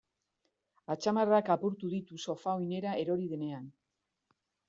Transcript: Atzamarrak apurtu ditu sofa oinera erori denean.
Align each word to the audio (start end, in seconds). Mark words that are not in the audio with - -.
Atzamarrak 0.93 1.51
apurtu 1.57 1.91
ditu 1.91 2.19
sofa 2.25 2.55
oinera 2.61 2.97
erori 3.05 3.31
denean. 3.37 3.71